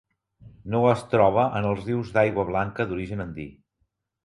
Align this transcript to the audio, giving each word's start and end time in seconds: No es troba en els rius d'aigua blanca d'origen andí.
No 0.75 0.79
es 0.91 1.03
troba 1.11 1.43
en 1.59 1.67
els 1.73 1.85
rius 1.91 2.11
d'aigua 2.17 2.47
blanca 2.51 2.89
d'origen 2.91 3.25
andí. 3.29 3.49